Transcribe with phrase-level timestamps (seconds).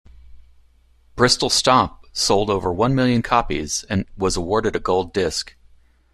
[1.15, 5.55] "Bristol Stomp" sold over one million copies, and was awarded a gold disc.